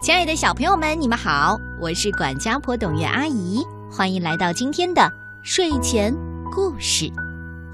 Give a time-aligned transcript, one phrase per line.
[0.00, 6.14] 亲爱的小朋友们，你们好，我是管家婆董月阿姨，欢迎来到今天的睡前
[6.52, 7.10] 故事。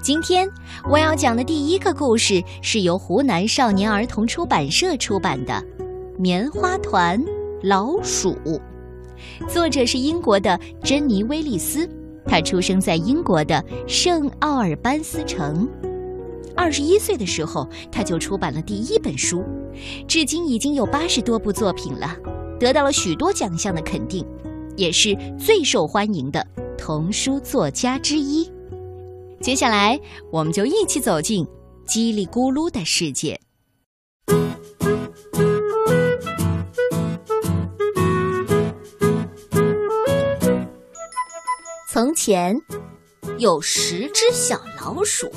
[0.01, 0.49] 今天
[0.89, 5.53] 我要讲的第一个故事是由湖南少年儿童出版社出版的
[6.17, 7.23] 《棉花团
[7.61, 8.35] 老鼠》，
[9.47, 11.87] 作者是英国的珍妮·威利斯，
[12.25, 15.69] 她出生在英国的圣奥尔班斯城。
[16.55, 19.43] 二十一岁的时候，他就出版了第一本书，
[20.07, 22.15] 至今已经有八十多部作品了，
[22.59, 24.25] 得到了许多奖项的肯定，
[24.75, 26.45] 也是最受欢迎的
[26.77, 28.49] 童书作家之一。
[29.41, 29.99] 接下来，
[30.31, 31.45] 我们就一起走进
[31.85, 33.39] 叽里咕噜的世界。
[41.91, 42.55] 从前，
[43.37, 45.29] 有十只小老鼠。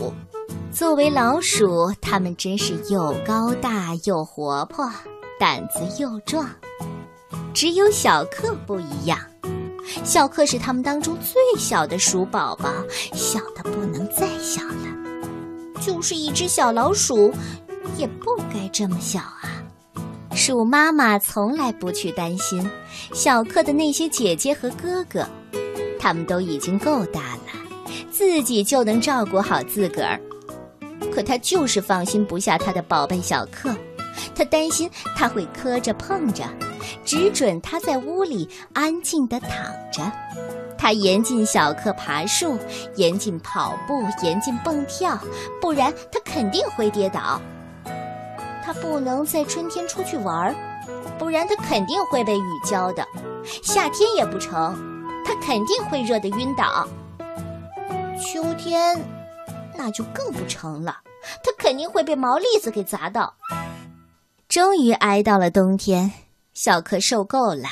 [0.78, 4.88] 作为老鼠，它们真是又高大又活泼，
[5.37, 6.48] 胆子又壮。
[7.52, 9.18] 只有小克不一样，
[10.04, 12.73] 小克是他们当中最小的鼠宝宝，
[13.12, 15.80] 小的不能再小了。
[15.80, 17.34] 就是一只小老鼠，
[17.96, 19.60] 也不该这么小啊！
[20.32, 22.65] 鼠妈妈从来不去担心
[23.12, 25.29] 小克的那些姐姐和哥哥，
[25.99, 27.52] 他们都已经够大了，
[28.12, 30.21] 自己就能照顾好自个儿。
[31.19, 33.74] 可他就是放心不下他的宝贝小克，
[34.37, 36.45] 他担心他会磕着碰着，
[37.05, 39.51] 只准他在屋里安静地躺
[39.91, 40.13] 着。
[40.79, 42.57] 他严禁小克爬树，
[42.95, 45.19] 严禁跑步，严禁蹦跳，
[45.61, 47.43] 不然他肯定会跌倒。
[48.65, 50.55] 他不能在春天出去玩儿，
[51.19, 53.05] 不然他肯定会被雨浇的。
[53.61, 56.87] 夏天也不成，他肯定会热得晕倒。
[58.21, 58.96] 秋天，
[59.77, 60.96] 那就更不成了。
[61.43, 63.34] 他肯定会被毛栗子给砸到。
[64.48, 66.10] 终于挨到了冬天，
[66.54, 67.69] 小克受够了，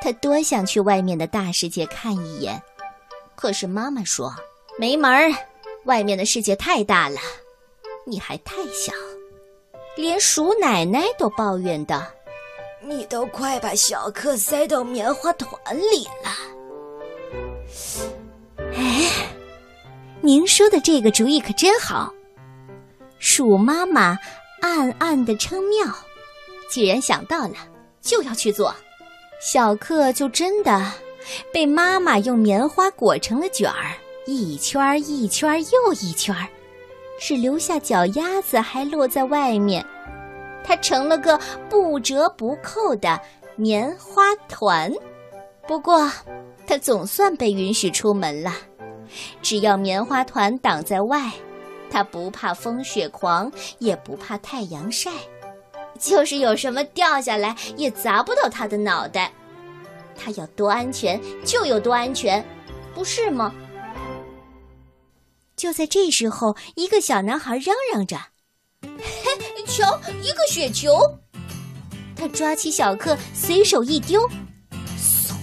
[0.00, 2.62] 他多想去外面的大世界看一眼。
[3.34, 4.34] 可是妈妈说
[4.78, 5.30] 没门儿，
[5.84, 7.18] 外面的世界太大了，
[8.04, 8.92] 你还太小。
[9.96, 12.02] 连鼠奶奶都抱怨道
[12.80, 16.30] ：“你都快把小克塞到棉花团里了。”
[18.72, 19.10] 哎，
[20.20, 22.14] 您说的这个主意可真好。
[23.18, 24.18] 鼠妈妈
[24.60, 25.92] 暗暗的称妙，
[26.70, 27.54] 既然想到了，
[28.00, 28.74] 就要去做。
[29.40, 30.92] 小克就真的
[31.52, 33.94] 被妈妈用棉花裹成了卷儿，
[34.26, 36.48] 一圈儿一圈儿又一圈儿，
[37.20, 39.84] 只留下脚丫子还落在外面。
[40.64, 43.20] 它成了个不折不扣的
[43.56, 44.92] 棉花团。
[45.66, 46.10] 不过，
[46.66, 48.52] 它总算被允许出门了，
[49.40, 51.30] 只要棉花团挡在外。
[51.90, 55.10] 他不怕风雪狂，也不怕太阳晒，
[55.98, 59.32] 就是有什么掉下来也砸不到他的脑袋。
[60.16, 62.44] 他要多安全就有多安全，
[62.94, 63.54] 不是吗？
[65.56, 68.16] 就在这时候，一个小男孩嚷嚷着
[68.82, 70.98] ：“嘿，瞧，一个雪球！”
[72.14, 74.28] 他抓起小克，随手一丢，
[74.98, 75.34] 嗖，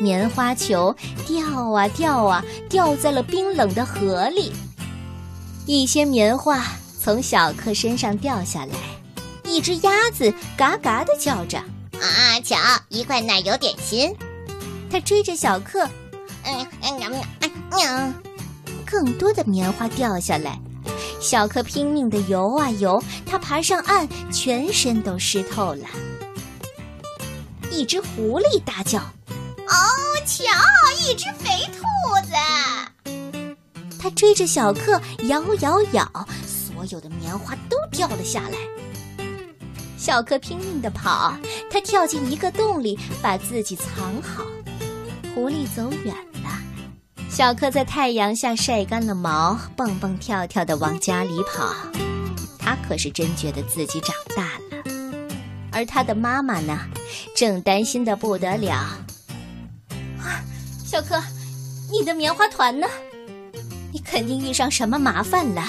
[0.00, 0.94] 棉花球
[1.26, 4.52] 掉啊掉啊，掉在了冰冷的河里。
[5.68, 6.64] 一些棉花
[6.98, 8.74] 从小克身上掉下来，
[9.44, 11.58] 一只鸭子嘎嘎的叫着
[12.00, 12.56] ：“啊，瞧，
[12.88, 14.16] 一块奶油点心！”
[14.90, 15.86] 它追着小克，
[16.44, 18.14] 嗯嗯嗯嗯嗯，
[18.86, 20.58] 更多的棉花掉下来，
[21.20, 25.86] 小克拼命的游啊游，他爬上岸，全身都湿透了。
[27.70, 29.00] 一只狐狸大叫
[29.68, 29.76] ：“哦，
[30.24, 30.44] 瞧，
[31.06, 31.87] 一只肥兔子！”
[34.10, 38.58] 追着小克摇摇摇，所有的棉花都掉了下来。
[39.96, 41.34] 小克拼命地跑，
[41.70, 44.44] 他跳进一个洞里，把自己藏好。
[45.34, 46.50] 狐狸走远了，
[47.28, 51.74] 小克在太阳下晒干了毛，蹦蹦跳跳地往家里跑。
[52.58, 54.82] 他可是真觉得自己长大了，
[55.72, 56.78] 而他的妈妈呢，
[57.36, 58.74] 正担心的不得了。
[60.18, 60.44] 啊，
[60.84, 61.22] 小克，
[61.90, 62.86] 你的棉花团呢？
[63.90, 65.62] 你肯定遇上什么麻烦了，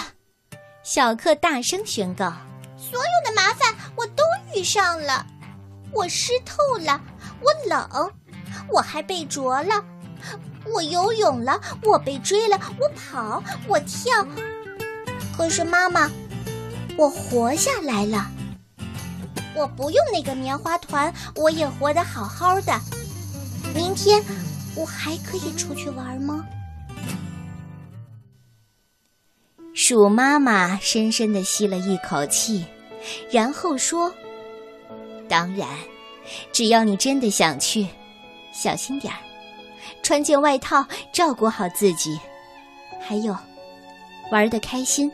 [0.83, 2.33] 小克大声宣告
[2.77, 4.23] ：“所有的麻烦我都
[4.53, 5.25] 遇上了，
[5.93, 6.99] 我湿透了，
[7.41, 8.11] 我冷，
[8.69, 9.83] 我还被啄了，
[10.73, 14.25] 我游泳了，我被追了，我跑，我跳。
[15.37, 16.11] 可是妈妈，
[16.97, 18.29] 我活下来了，
[19.55, 22.77] 我不用那个棉花团，我也活得好好的。
[23.73, 24.21] 明天
[24.75, 26.45] 我还可以出去玩吗？”
[29.81, 32.65] 鼠妈妈深深的吸了一口气，
[33.31, 34.13] 然后说
[35.29, 35.69] ：“当然，
[36.51, 37.87] 只要你真的想去，
[38.51, 39.19] 小心点儿，
[40.03, 42.19] 穿件外套，照顾好自己。
[42.99, 43.33] 还有，
[44.33, 45.09] 玩的开心，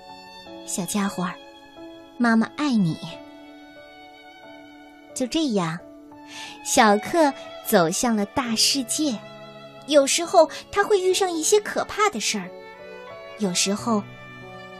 [0.65, 1.35] 小家伙儿，
[2.17, 2.97] 妈妈爱你。
[5.13, 5.77] 就这样，
[6.65, 7.31] 小克
[7.67, 9.15] 走向了大世界。
[9.85, 12.49] 有时候他会遇上一些可怕的事儿，
[13.37, 14.01] 有时候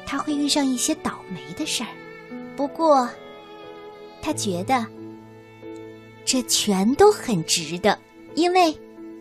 [0.06, 1.90] 他会遇上一些倒霉的事儿。
[2.56, 3.10] 不过，
[4.22, 4.86] 他觉得
[6.24, 7.98] 这全都很值得，
[8.36, 8.74] 因为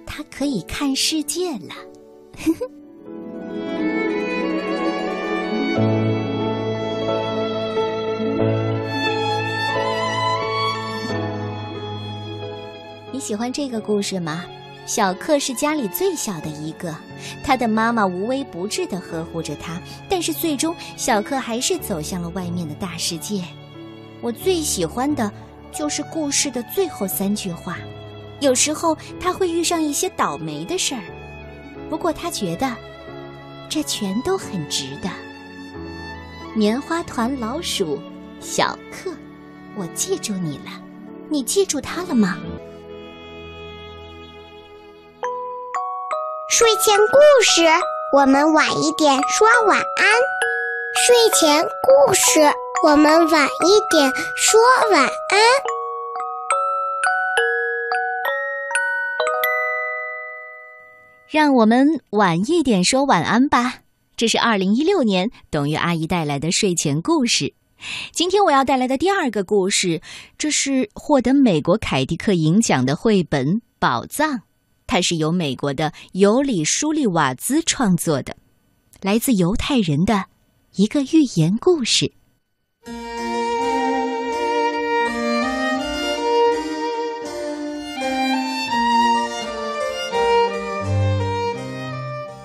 [0.07, 1.75] 他可以看世界了。
[13.11, 14.45] 你喜欢这个故事吗？
[14.87, 16.95] 小克是家里最小的一个，
[17.43, 23.43] 他的妈妈无微不至的呵护着他，但是最终小克还是走向了外面的大世界。
[24.21, 25.31] 我最喜欢的
[25.73, 27.79] 就是故事的最后三句话。
[28.41, 31.03] 有时候他会遇上一些倒霉的事儿，
[31.89, 32.71] 不过他觉得
[33.71, 35.09] 这全都很值得。
[36.55, 37.99] 棉花团老鼠，
[38.39, 39.11] 小克，
[39.77, 40.71] 我记住你了，
[41.31, 42.39] 你记住他了吗？
[46.57, 47.63] 睡前故事，
[48.13, 50.07] 我们晚一点说晚安。
[51.05, 52.43] 睡前故事，
[52.85, 54.61] 我们晚一点说
[54.93, 55.11] 晚安。
[61.29, 63.81] 让我们晚一点说晚安吧。
[64.17, 67.53] 这是二零一六年董月阿姨带来的睡前故事。
[68.13, 70.01] 今天我要带来的第二个故事，
[70.39, 73.45] 这是获得美国凯迪克银奖的绘本
[73.81, 74.31] 《宝藏》。
[74.87, 78.37] 它是由美国的尤里·舒利瓦兹创作的，
[79.01, 80.27] 来自犹太人的
[80.77, 82.13] 一个寓言故事。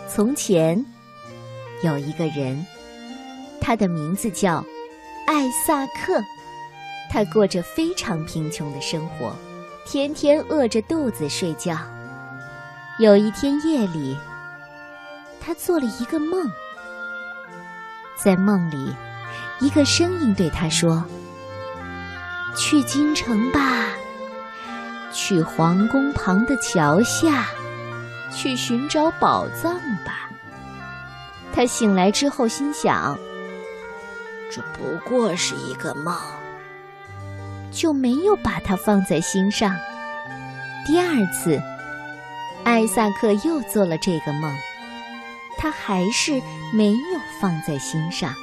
[0.08, 0.84] 从前
[1.84, 2.66] 有一个人，
[3.62, 4.66] 他的名字叫
[5.28, 6.22] 艾萨克，
[7.10, 9.34] 他过着非常贫穷的生活，
[9.86, 11.78] 天天饿着肚子睡觉。
[13.00, 14.19] 有一天夜里，
[15.40, 16.51] 他做了一个梦。
[18.18, 18.94] 在梦里，
[19.62, 21.06] 一个声音对他说
[22.57, 23.94] ：“去京城吧，
[25.13, 27.48] 去皇宫旁的桥下，
[28.34, 30.30] 去寻找宝藏吧。”
[31.56, 33.18] 他醒来之后心想
[34.52, 36.13] ：“这不过是一个梦。”
[37.72, 39.74] 就没有把它放在心上。
[40.86, 41.62] 第二次。
[42.64, 44.56] 艾萨克又做了这个梦，
[45.58, 46.42] 他还是
[46.74, 48.34] 没有放在心上。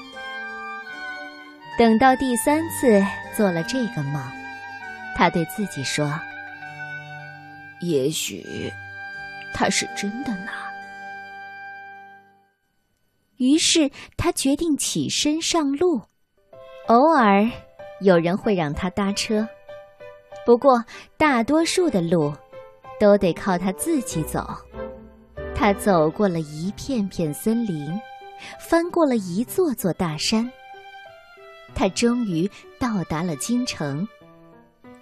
[1.78, 3.04] 等到第三次
[3.36, 4.22] 做了这个梦，
[5.14, 6.18] 他对自己说
[7.80, 8.72] ：“也许，
[9.54, 10.50] 他是真的呢。”
[13.36, 16.00] 于是他决定起身上路。
[16.86, 17.46] 偶尔
[18.00, 19.46] 有人会让他搭车，
[20.44, 20.84] 不过
[21.16, 22.34] 大多数的路。
[22.98, 24.46] 都得靠他自己走。
[25.54, 27.98] 他走过了一片片森林，
[28.60, 30.50] 翻过了一座座大山。
[31.74, 34.06] 他终于到达了京城。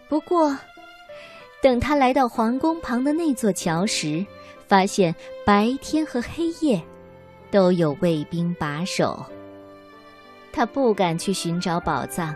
[0.08, 0.56] 不过，
[1.62, 4.24] 等他来到皇宫旁的那座桥时，
[4.68, 6.80] 发现白天和黑夜
[7.50, 9.24] 都有卫兵把守。
[10.52, 12.34] 他不敢去寻找宝藏，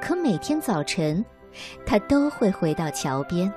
[0.00, 1.24] 可每天早晨，
[1.86, 3.52] 他都会回到桥边。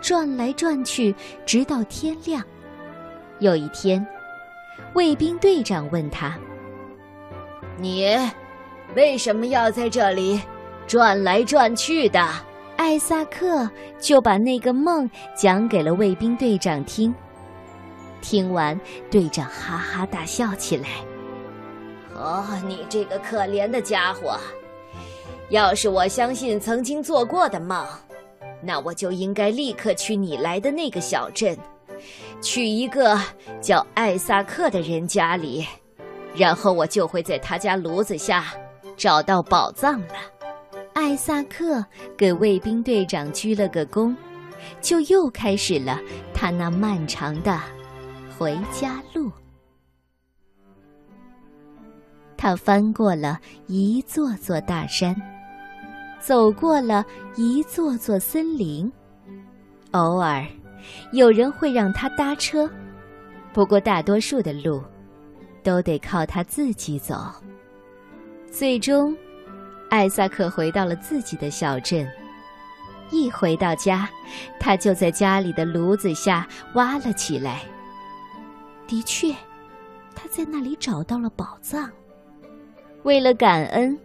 [0.00, 1.14] 转来转去，
[1.44, 2.42] 直到天亮。
[3.38, 4.04] 有一天，
[4.94, 6.36] 卫兵队长问他
[7.78, 8.16] ：“你
[8.96, 10.40] 为什么要在这里
[10.86, 12.20] 转来转去的？”
[12.76, 17.14] 艾萨克就把那个梦讲给了卫兵队长听。
[18.20, 18.78] 听完，
[19.10, 20.88] 队长哈哈大笑起来
[22.14, 24.36] ：“哦，你这个可怜的家伙！
[25.50, 27.84] 要是我相信曾经做过的梦……”
[28.62, 31.56] 那我就应该立刻去你来的那个小镇，
[32.42, 33.18] 去一个
[33.60, 35.66] 叫艾萨克的人家里，
[36.34, 38.44] 然后我就会在他家炉子下
[38.96, 40.14] 找到宝藏了。
[40.94, 41.84] 艾萨克
[42.16, 44.14] 给卫兵队长鞠了个躬，
[44.80, 46.00] 就又开始了
[46.34, 47.60] 他那漫长的
[48.36, 49.30] 回家路。
[52.36, 55.14] 他翻过了一座座大山。
[56.20, 57.04] 走过了
[57.36, 58.90] 一座座森林，
[59.92, 60.44] 偶尔
[61.12, 62.68] 有人会让他搭车，
[63.52, 64.82] 不过大多数的路
[65.62, 67.16] 都得靠他自己走。
[68.50, 69.16] 最终，
[69.90, 72.06] 艾萨克回到了自己的小镇。
[73.10, 74.08] 一回到家，
[74.60, 77.62] 他就在家里的炉子下挖了起来。
[78.86, 79.32] 的确，
[80.14, 81.90] 他在那里找到了宝藏。
[83.04, 83.98] 为了感恩，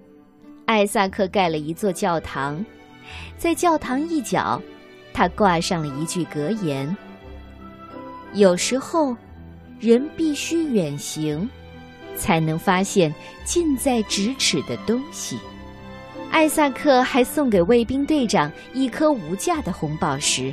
[0.73, 2.65] 艾萨克盖了一座教堂，
[3.37, 4.59] 在教堂一角，
[5.13, 6.97] 他挂上了一句格言
[8.33, 9.15] ：“有时候，
[9.79, 11.47] 人必须远行，
[12.15, 13.13] 才能发现
[13.45, 15.37] 近在咫尺的东西。”
[16.33, 20.51] 艾萨克还送给卫兵队长一颗无价的红宝石。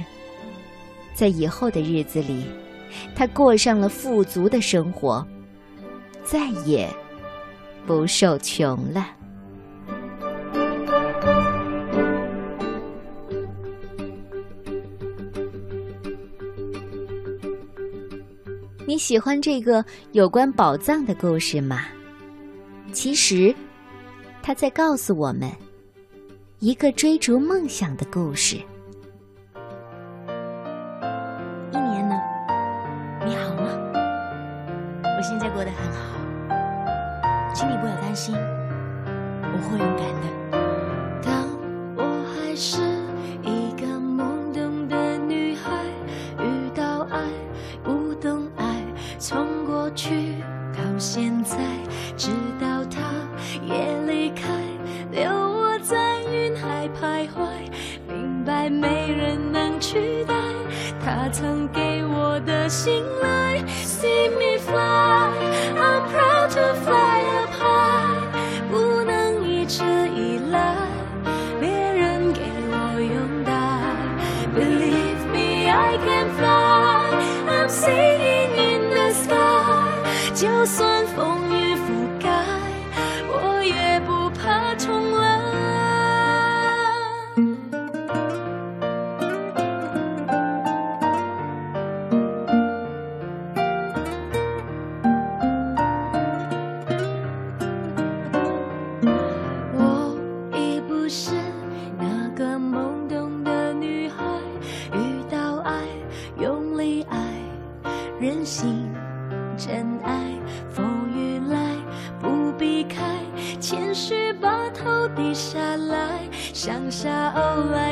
[1.14, 2.44] 在以后的日子里，
[3.16, 5.26] 他过上了富足的生活，
[6.22, 6.86] 再也
[7.86, 9.12] 不受穷了。
[19.00, 21.86] 喜欢这个有关宝藏的故事吗？
[22.92, 23.52] 其实，
[24.42, 25.50] 它在告诉我们。
[26.58, 28.60] 一个追逐梦想的故事。
[58.50, 60.34] 白没人能取代
[61.04, 63.62] 他曾给我的信赖。
[63.84, 65.30] See me fly,
[65.76, 68.26] I'm proud to fly up high，
[68.68, 69.84] 不能一直
[70.16, 70.74] 依赖
[71.60, 72.40] 别人给
[72.72, 73.52] 我拥戴。
[74.52, 80.89] Believe me, I can fly, I'm singing in the sky，就算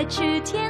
[0.09, 0.68] 去天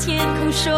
[0.00, 0.72] 天空说，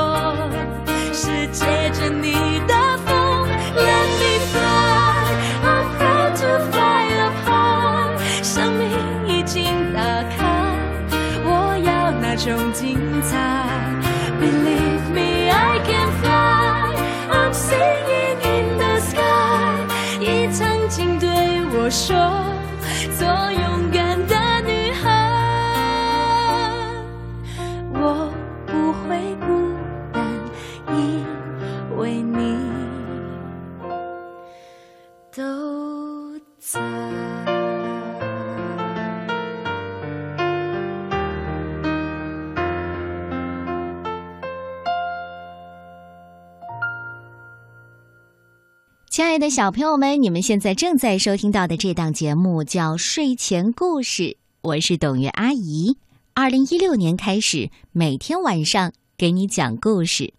[49.22, 54.22] 亲爱的小朋友们，你们现在正在收听到的这档节目叫《睡前故事》，
[54.62, 55.96] 我是董月阿姨。
[56.34, 60.34] 二零一六年开始，每天晚上给你讲故事。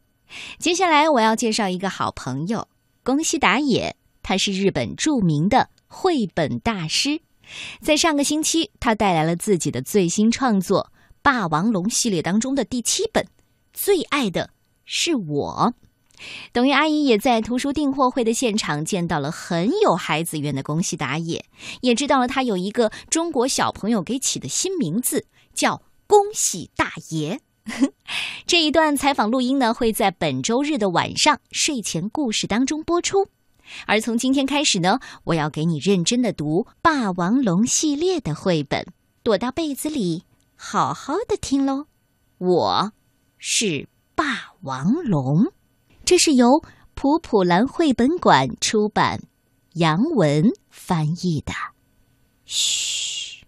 [0.59, 2.67] 接下来我要介绍一个好朋友
[3.03, 7.21] 宫西达也，他是日本著名的绘本大师。
[7.79, 13.23] 在上个星期，他带来了自己的最新创作《霸王龙》系列当中的第七本
[13.71, 14.49] 《最爱的
[14.83, 15.73] 是我》。
[16.51, 21.45] 董玉阿姨也在图书订货会的现场见到了很有孩子缘的恭喜打野，
[21.81, 27.39] 也知道了他有一个中国小朋友给起的新名字，叫恭喜大爷。
[28.45, 33.27] 这一段采访录音呢，会在本周日的晚上睡前故事当中播出。
[33.87, 38.85] 而从今天开始呢，我要给你认真的读《霸王龙》系列的绘本，
[39.23, 40.23] 躲到被子里
[40.55, 41.85] 好好的听喽。
[42.37, 42.91] 我
[43.37, 45.45] 是霸王龙》，
[46.05, 46.61] 这是由
[46.95, 49.21] 普普兰绘本馆出版，
[49.75, 51.53] 杨文翻译的。
[52.43, 53.45] 嘘，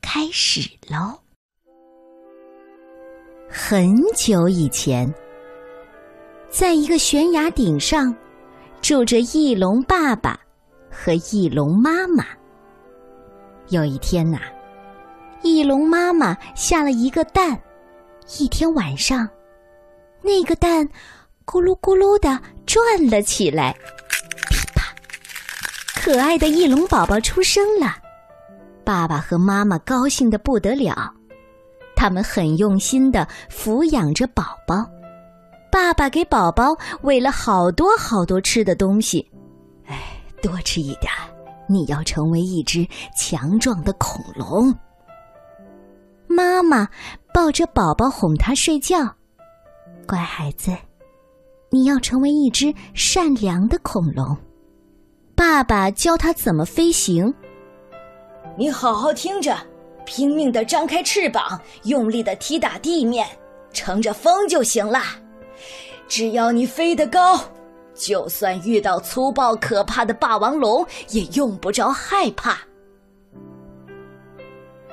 [0.00, 1.18] 开始喽！
[3.50, 5.12] 很久以前，
[6.48, 8.16] 在一个悬崖顶上，
[8.80, 10.40] 住着翼龙爸爸
[10.90, 12.24] 和翼龙妈妈。
[13.68, 14.40] 有一天呐，
[15.42, 17.60] 翼龙妈妈下了一个蛋。
[18.38, 19.28] 一天晚上，
[20.22, 20.88] 那个蛋
[21.50, 22.80] 咕噜咕噜的转
[23.10, 23.72] 了起来，
[24.48, 24.84] 噼啪！
[25.96, 27.96] 可爱的翼龙宝宝出生了。
[28.84, 31.12] 爸爸和妈妈高兴的不得了，
[31.96, 34.88] 他们很用心的抚养着宝宝。
[35.72, 39.28] 爸爸给宝宝喂了好多好多吃的东西，
[39.86, 39.98] 哎，
[40.40, 41.12] 多吃一点，
[41.68, 42.86] 你要成为一只
[43.18, 44.72] 强壮的恐龙。
[46.28, 46.88] 妈妈
[47.34, 48.98] 抱着宝宝哄他睡觉，
[50.06, 50.76] 乖孩子，
[51.70, 54.36] 你要成为一只善良的恐龙。
[55.36, 57.32] 爸爸教他怎么飞行，
[58.58, 59.56] 你好好听着，
[60.04, 63.26] 拼命的张开翅膀，用力的踢打地面，
[63.72, 65.00] 乘着风就行了。
[66.08, 67.40] 只要你飞得高，
[67.94, 72.58] 就算遇到粗暴可怕的霸王龙，也用不着害怕。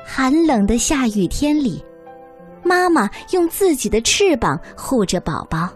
[0.05, 1.83] 寒冷的下雨天里，
[2.63, 5.67] 妈妈用自己的翅膀护着宝宝。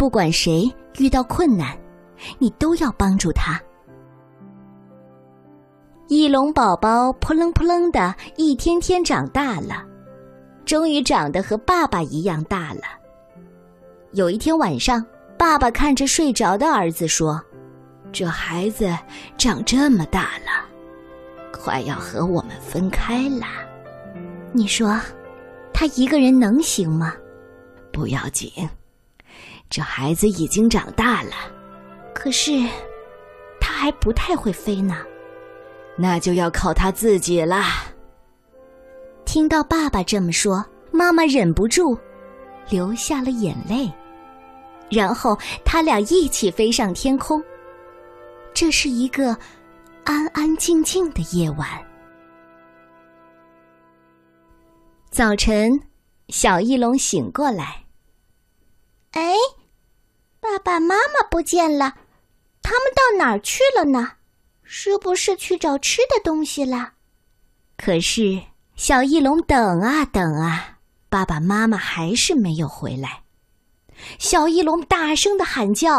[0.00, 0.66] 不管谁
[0.96, 1.76] 遇到困难，
[2.38, 3.60] 你都要帮助他。
[6.08, 9.84] 翼龙宝宝扑棱扑棱的，一天天长大了，
[10.64, 12.80] 终于长得和爸爸一样大了。
[14.12, 15.04] 有一天晚上，
[15.36, 17.38] 爸爸看着睡着的儿子说
[18.10, 18.96] ：“这孩子
[19.36, 20.66] 长这么大了。”
[21.52, 23.44] 快要和我们分开了，
[24.50, 24.98] 你说，
[25.74, 27.12] 他一个人能行吗？
[27.92, 28.50] 不要紧，
[29.70, 31.30] 这孩子已经长大了，
[32.12, 32.52] 可是
[33.58, 34.96] 他还不太会飞呢，
[35.96, 37.62] 那就要靠他自己了。
[39.24, 41.96] 听到爸爸这么说，妈妈忍不住
[42.68, 43.90] 流下了眼泪，
[44.90, 47.42] 然后他俩一起飞上天空。
[48.52, 49.34] 这是一个。
[50.02, 51.68] 安安静静的夜晚，
[55.10, 55.70] 早晨，
[56.30, 57.84] 小翼龙醒过来。
[59.12, 59.34] 哎，
[60.80, 61.94] 妈妈不见了，
[62.62, 64.12] 他们到哪儿去了呢？
[64.62, 66.92] 是不是去找吃的东西了？
[67.76, 68.42] 可是
[68.76, 73.22] 小翼龙等啊等啊，爸爸妈妈还是没有回来。
[74.18, 75.90] 小翼龙大声的喊叫：“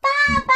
[0.00, 0.08] 爸
[0.46, 0.52] 爸！”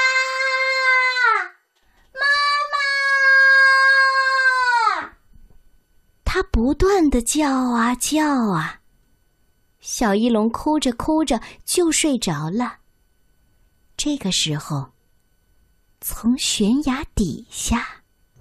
[6.24, 8.80] 它不断的叫啊叫啊，
[9.80, 12.77] 小翼龙哭着哭着就睡着了。
[13.98, 14.90] 这个时候，
[16.00, 17.84] 从悬崖底下，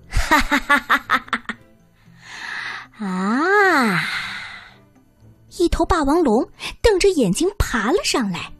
[0.07, 1.17] 哈哈哈哈哈
[2.99, 3.03] 哈！
[3.03, 4.03] 啊！
[5.57, 6.47] 一头霸王龙
[6.79, 8.53] 瞪着眼睛爬了上来。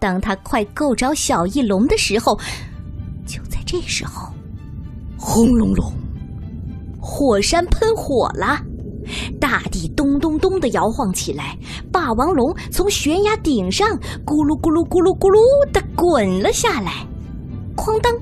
[0.00, 2.36] 当他快够着小翼龙的时候，
[3.24, 4.34] 就在这时候，
[5.16, 5.94] 轰隆隆。
[7.00, 8.60] 火山喷火了，
[9.40, 11.58] 大地咚咚咚的摇晃起来，
[11.90, 17.06] 霸王龙从悬崖顶上咕噜咕噜咕噜咕噜的滚了下来，
[17.74, 18.12] 哐当，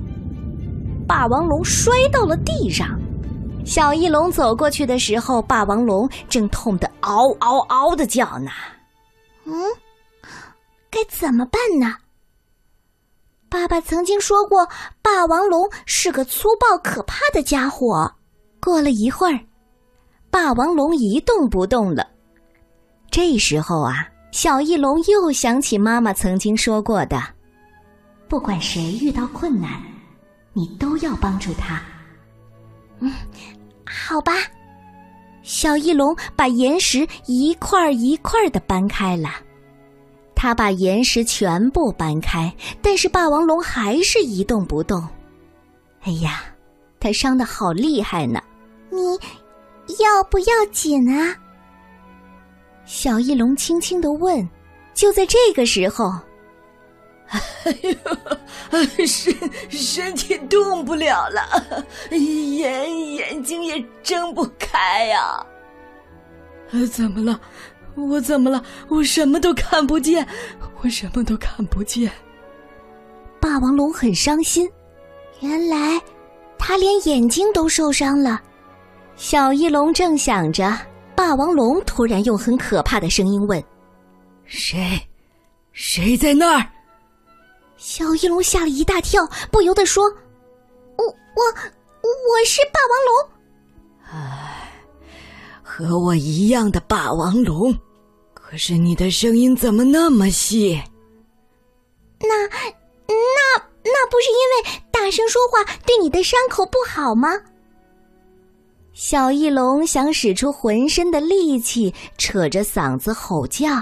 [1.06, 2.98] 霸王龙摔到了地上。
[3.64, 8.50] 小翼龙走过去的时候，霸王龙正痛得嗷嗷嗷的叫呢。
[9.44, 9.52] 嗯，
[10.90, 11.96] 该怎么办呢？
[13.50, 14.66] 爸爸曾经说过，
[15.02, 18.10] 霸王龙是个粗暴可怕的家伙。
[18.60, 19.40] 过了一会儿，
[20.30, 22.06] 霸王龙一动不动了。
[23.10, 27.22] 这时候啊，小翼龙又想起妈妈曾经说过的
[28.28, 29.82] ：“不管谁遇到困难，
[30.52, 31.82] 你都要帮助他。”
[33.00, 33.12] 嗯，
[33.86, 34.32] 好吧。
[35.42, 39.30] 小翼龙把岩石一块一块的搬开了，
[40.34, 45.02] 他把岩石全部搬开，但是霸王龙还是一动不动。
[46.02, 46.42] 哎呀，
[47.00, 48.42] 他伤的好厉害呢！
[48.90, 48.98] 你
[49.98, 51.36] 要不要紧啊？
[52.84, 54.48] 小翼龙轻轻的问。
[54.94, 56.12] 就在这个时候，
[57.30, 59.32] 哎呦，身
[59.70, 65.46] 身体动不了了，眼眼睛也睁不开呀！
[66.90, 67.40] 怎么了？
[67.94, 68.60] 我怎么了？
[68.88, 70.26] 我什么都看不见，
[70.82, 72.10] 我什么都看不见。
[73.40, 74.68] 霸王龙很伤心，
[75.38, 76.00] 原来
[76.58, 78.42] 他连眼睛都受伤了。
[79.18, 80.72] 小翼龙正想着，
[81.16, 83.62] 霸王龙突然用很可怕的声音问
[84.46, 84.96] ：“谁？
[85.72, 86.64] 谁在那儿？”
[87.76, 90.04] 小翼龙吓了一大跳，不由得说
[90.96, 91.44] ：“我我
[92.00, 93.30] 我是霸王龙。”
[94.08, 94.72] 唉，
[95.64, 97.76] 和我一样的霸王龙，
[98.32, 100.80] 可是你的声音怎么那么细？
[102.20, 102.28] 那
[103.08, 107.28] 那那不是因为大声说话对你的伤口不好吗？
[108.98, 113.80] 小翼龙想使出浑身的力气，扯着嗓子吼叫。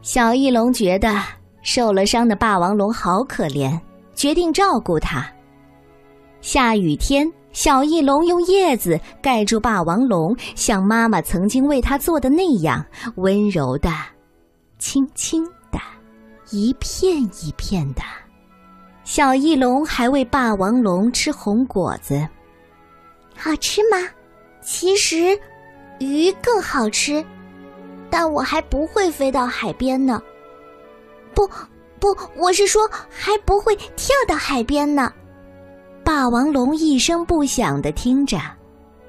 [0.00, 1.14] 小翼龙觉得
[1.60, 3.78] 受了伤的霸王龙好可怜，
[4.14, 5.30] 决定照顾它。
[6.40, 12.82] 下雨天，小翼龙用叶子盖住霸王龙，像妈妈曾经为它做的那样，
[13.16, 13.90] 温柔的、
[14.78, 15.78] 轻轻的、
[16.50, 18.00] 一片一片的。
[19.04, 22.26] 小翼龙还喂霸王龙吃红果子，
[23.36, 23.98] 好吃吗？
[24.66, 25.38] 其实，
[26.00, 27.24] 鱼更好吃，
[28.10, 30.20] 但我还不会飞到海边呢。
[31.32, 31.48] 不，
[32.00, 35.12] 不，我是说还不会跳到海边呢。
[36.02, 38.40] 霸王龙一声不响的听着。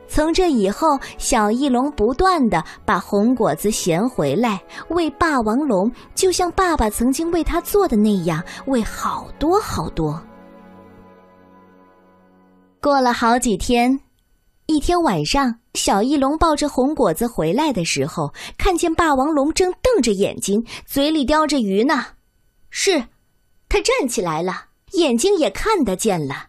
[0.08, 10.22] 从这以后，小翼龙不断的把红果子衔回来喂霸王龙，就像爸爸曾经为他做的那样，喂好多好多。
[12.80, 14.00] 过了好几天。
[14.70, 22.06] 一天晚上，小翼龙抱着红果子回来的时候，看见霸王龙正瞪着眼睛，嘴里叼着鱼呢。
[22.70, 23.02] 是，
[23.70, 26.48] 他站起来了，眼睛也看得见了。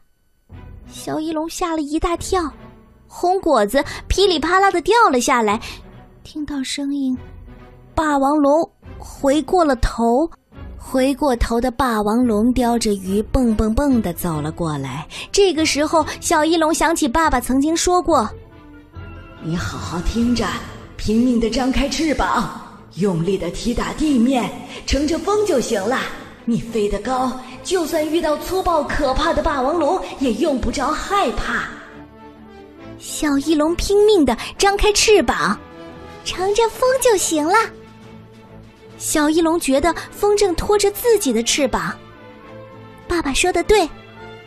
[0.90, 2.52] 小翼龙吓了一大跳，
[3.06, 5.60] 红果子噼里啪啦的掉了下来。
[6.24, 7.16] 听到声音，
[7.94, 10.28] 霸王龙回过了头。
[10.78, 15.06] 回过头的霸王龙叼着鱼，蹦蹦蹦的走了过来。
[15.30, 18.28] 这个时候，小翼龙想起爸爸曾经说过
[19.42, 20.46] ：“你好好听着，
[20.96, 22.48] 拼命的张开翅膀，
[22.94, 24.50] 用力的踢打地面，
[24.86, 25.98] 乘着风就行了。
[26.46, 27.30] 你飞得高，
[27.62, 31.68] 就算遇到粗暴可怕的霸王龙，也用不着害怕。”
[32.98, 35.58] 小翼龙拼命的张开翅膀，
[36.24, 37.54] 乘着风就行了。
[38.98, 41.96] 小翼龙觉得风正拖着自己的翅膀。
[43.06, 43.88] 爸爸说的对，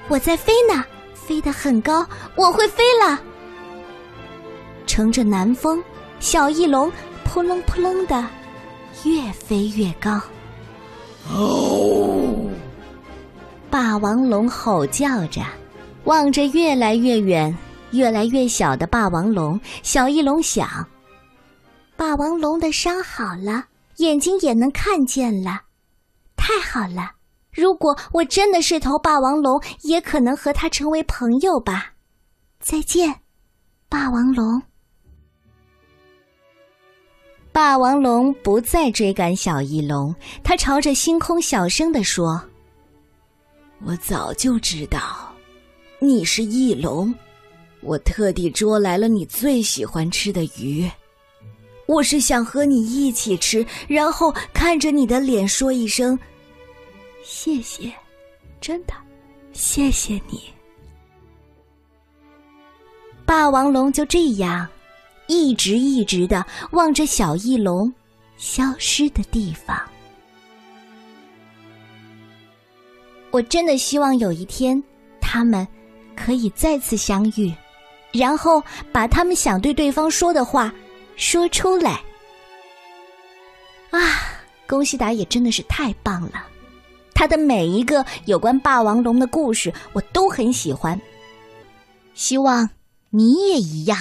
[0.08, 0.84] 我在飞呢，
[1.14, 3.20] 飞得很高，我会飞了。
[4.86, 5.82] 乘着南风，
[6.20, 6.92] 小翼龙
[7.24, 8.28] 扑棱扑棱的
[9.04, 10.22] 越飞越高。
[11.34, 12.50] 哦！
[13.70, 15.42] 霸王龙吼叫着，
[16.04, 17.56] 望着越来越远、
[17.92, 20.68] 越来越小的霸王龙，小翼龙想：
[21.96, 23.64] 霸王龙的伤好了。
[24.02, 25.62] 眼睛也能看见了，
[26.36, 27.12] 太好了！
[27.52, 31.94] 如果我真的是头霸王龙，也可能和它成为朋友吧。
[32.60, 33.22] 再见，
[33.88, 34.60] 霸王龙。
[37.52, 42.42] 霸王龙不再追赶小翼龙，它朝着星空小声的说
[43.86, 45.32] ：“我早就知道，
[46.00, 47.14] 你是翼龙，
[47.82, 50.90] 我特地捉来了你最喜欢吃的鱼。”
[51.92, 56.18] 我是想和你一起吃，然后看着你的脸说一声
[57.22, 57.92] “谢谢”，
[58.62, 58.94] 真的，
[59.52, 60.42] 谢谢你。
[63.26, 64.66] 霸王龙就这样，
[65.28, 67.94] 一直一直的望着小翼龙
[68.38, 69.78] 消失的地方。
[73.32, 74.82] 我真的希望有一天，
[75.20, 75.68] 他们
[76.16, 77.54] 可以再次相遇，
[78.14, 80.74] 然后把他们想对对方说的话。
[81.22, 82.02] 说出来
[83.92, 84.00] 啊！
[84.68, 86.48] 宫西达也真的是太棒了，
[87.14, 91.00] 他的每一个有关霸王龙的故事我都很喜欢。
[92.16, 92.72] 希望
[93.12, 93.98] 你也一样。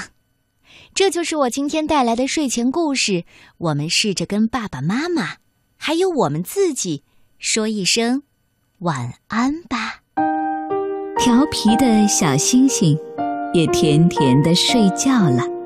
[0.95, 3.25] 这就是我今天带来的睡前故事。
[3.59, 5.37] 我们试着跟爸爸妈妈，
[5.77, 7.05] 还有我们自己
[7.39, 8.23] 说一声
[8.79, 10.01] 晚安吧。
[11.19, 12.99] 调皮的小星星
[13.53, 15.60] 也甜甜的睡觉了。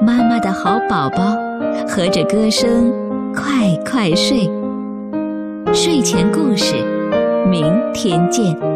[0.00, 1.36] 妈妈的好宝宝，
[1.88, 2.92] 和着歌声，
[3.34, 4.48] 快快睡。
[5.72, 6.76] 睡前故事，
[7.50, 8.73] 明天见。